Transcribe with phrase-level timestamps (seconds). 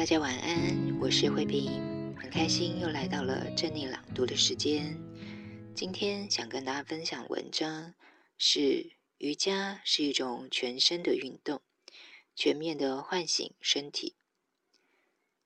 [0.00, 4.98] 大家晚安，我是慧萍，很开心又来到了正念朗读的时间。
[5.76, 7.94] 今天想跟大家分享文章
[8.38, 11.60] 是瑜伽是一种全身的运动，
[12.34, 14.16] 全面的唤醒身体。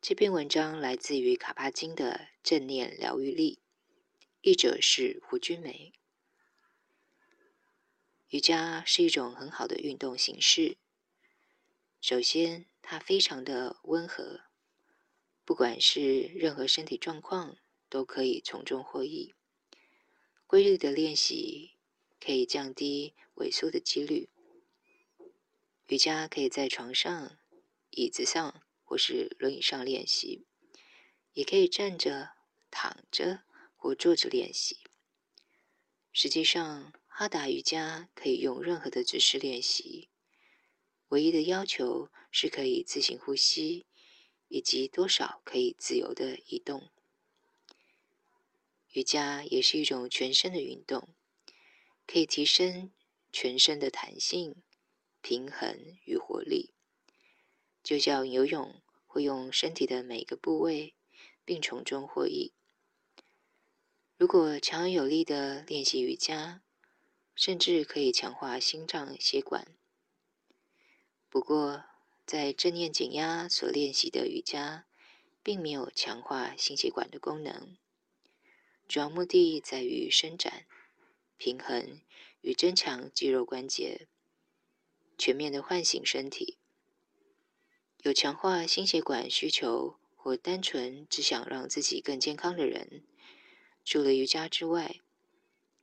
[0.01, 2.13] 这篇文章来自于卡巴金的
[2.45, 3.59] 《正念疗愈力》，
[4.41, 5.93] 译者是胡君梅。
[8.29, 10.77] 瑜伽是一种很好的运动形式。
[12.01, 14.43] 首先，它非常的温和，
[15.45, 17.57] 不管是任何身体状况，
[17.89, 19.35] 都可以从中获益。
[20.47, 21.73] 规律的练习
[22.21, 24.29] 可以降低萎缩的几率。
[25.87, 27.39] 瑜伽可以在床上、
[27.91, 30.47] 椅子上或是轮椅上练习，
[31.33, 32.33] 也可以站着、
[32.71, 34.79] 躺着或坐着练习。
[36.13, 40.11] 实际上，哈达瑜伽可以用任何的姿势练习。
[41.09, 43.87] 唯一的要求是可以自行呼吸，
[44.49, 46.91] 以及多少可以自由的移动。
[48.93, 51.09] 瑜伽也是一种全身的运动，
[52.07, 52.93] 可以提升
[53.33, 54.57] 全身的弹性、
[55.21, 56.73] 平衡与活力。
[57.83, 60.95] 就像游泳会用身体的每个部位，
[61.45, 62.53] 并从中获益。
[64.17, 66.63] 如果强而有力的练习瑜伽，
[67.35, 69.77] 甚至可以强化心脏血管。
[71.35, 71.83] 不过，
[72.25, 74.87] 在正念减压所练习的瑜伽，
[75.43, 77.77] 并没有强化心血管的功能。
[78.87, 80.65] 主要目的在于伸展、
[81.37, 82.01] 平衡
[82.41, 84.07] 与增强肌肉关节，
[85.19, 86.59] 全面的唤醒身体。
[88.05, 93.05] 有强化心血管需求或单纯只想让自己更健康的人，
[93.85, 95.01] 除了瑜伽之外，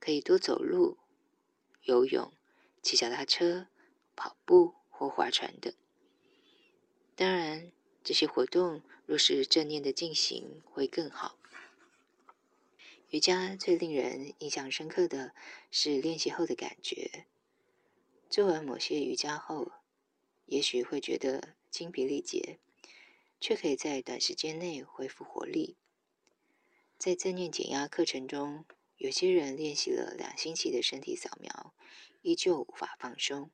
[0.00, 0.96] 可以多走路、
[1.82, 2.32] 游泳、
[2.82, 3.66] 骑脚踏车、
[4.16, 4.76] 跑步。
[5.02, 5.74] 或划船的，
[7.16, 7.72] 当然，
[8.04, 11.36] 这些活动若是正念的进行会更好。
[13.08, 15.34] 瑜伽最令人印象深刻的
[15.72, 17.26] 是练习后的感觉。
[18.30, 19.72] 做完某些瑜伽后，
[20.46, 22.60] 也许会觉得精疲力竭，
[23.40, 25.76] 却可以在短时间内恢复活力。
[26.96, 28.64] 在正念减压课程中，
[28.98, 31.74] 有些人练习了两星期的身体扫描，
[32.20, 33.50] 依旧无法放松。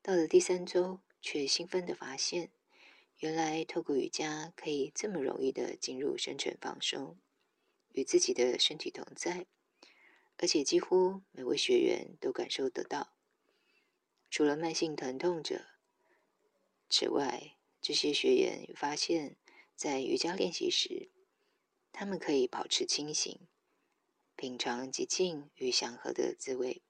[0.00, 2.50] 到了第三周，却兴奋地发现，
[3.18, 7.18] 原来透过瑜伽可以这么容易地进入深层放松，
[7.92, 9.46] 与自己的身体同在，
[10.38, 13.12] 而且几乎每位学员都感受得到。
[14.30, 15.66] 除了慢性疼痛者，
[16.88, 19.36] 此外，这些学员也发现，
[19.74, 21.10] 在瑜伽练习时，
[21.92, 23.40] 他们可以保持清醒，
[24.36, 26.82] 品尝寂静与祥和的滋味。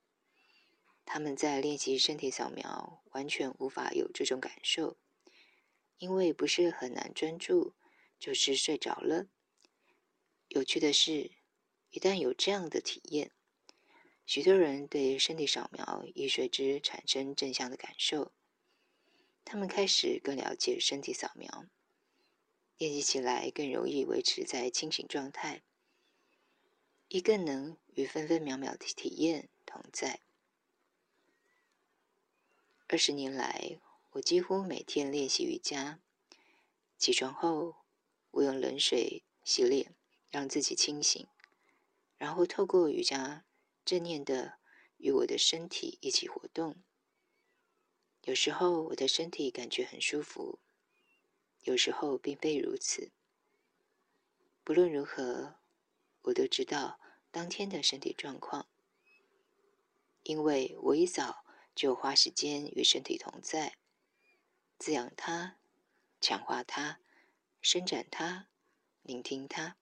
[1.11, 4.99] 他们在练习身体扫描，完全无法有这种感受，
[5.97, 7.75] 因为不是很难专注，
[8.19, 9.27] 就是睡着了。
[10.49, 11.31] 有趣的是，
[11.89, 13.33] 一旦有这样的体验，
[14.27, 18.35] 许多人对身体扫描亦随之产生正向的感受。
[19.47, 21.65] 他们开始更了解身体扫描，
[22.77, 25.63] 练习起来更容易维持在清醒状态，
[27.09, 30.21] 亦更能与分分秒秒的体验同在。
[32.91, 33.78] 二十年来，
[34.12, 36.00] 我几乎每天练习瑜伽。
[36.97, 37.76] 起床后，
[38.31, 39.94] 我用冷水洗脸，
[40.31, 41.28] 让自己清醒，
[42.16, 43.44] 然后透过瑜伽
[43.84, 44.59] 正念的
[44.97, 46.83] 与我的身体一起活动。
[48.22, 50.59] 有时候我的身体感觉很舒服，
[51.65, 53.13] 有时候并非如此。
[54.65, 55.57] 不论如何，
[56.22, 56.98] 我都知道
[57.30, 58.66] 当天的身体状况，
[60.22, 61.45] 因为我一早。
[61.78, 63.77] 就花时间与身体同在，
[64.80, 65.59] 滋养它，
[66.21, 66.98] 强化它，
[67.60, 68.48] 伸展它，
[69.03, 69.77] 聆听它。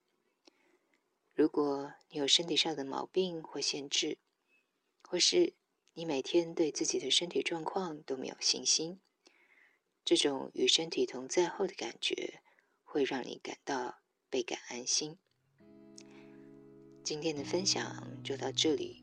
[1.32, 4.18] 如果你有身体上的毛病或限制，
[5.00, 5.54] 或是
[5.94, 9.00] 你每天对自己的身体状况都没有信心，
[10.04, 12.42] 这种与身体同在后的感觉，
[12.84, 15.16] 会让你感到倍感安心。
[17.02, 19.02] 今天的分享就到这里。